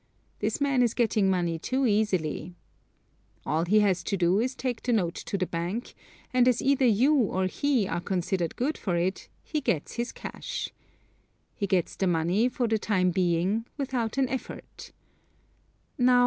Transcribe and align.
This 0.39 0.59
man 0.59 0.81
is 0.81 0.95
getting 0.95 1.29
money 1.29 1.59
too 1.59 1.85
easily. 1.85 2.55
All 3.45 3.65
he 3.65 3.81
has 3.81 4.01
to 4.05 4.17
do 4.17 4.39
is 4.39 4.55
take 4.55 4.81
the 4.81 4.91
note 4.91 5.13
to 5.13 5.37
the 5.37 5.45
bank, 5.45 5.93
and 6.33 6.47
as 6.47 6.59
either 6.59 6.87
you 6.87 7.13
or 7.13 7.45
he 7.45 7.87
are 7.87 8.01
considered 8.01 8.55
good 8.55 8.79
for 8.79 8.95
it, 8.95 9.29
he 9.43 9.61
gets 9.61 9.93
his 9.97 10.11
cash. 10.11 10.69
He 11.53 11.67
gets 11.67 11.95
the 11.95 12.07
money, 12.07 12.49
for 12.49 12.67
the 12.67 12.79
time 12.79 13.11
being, 13.11 13.67
without 13.77 14.17
an 14.17 14.27
effort. 14.29 14.91